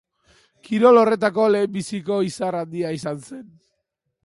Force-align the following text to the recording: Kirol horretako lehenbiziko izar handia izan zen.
Kirol 0.67 0.99
horretako 1.01 1.45
lehenbiziko 1.57 2.19
izar 2.31 2.59
handia 2.63 2.95
izan 2.99 3.23
zen. 3.31 3.47